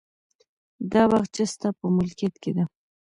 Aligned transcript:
دا 0.91 1.03
باغچه 1.11 1.43
ستا 1.53 1.69
په 1.79 1.85
ملکیت 1.97 2.35
کې 2.43 2.51
ده. 2.55 2.63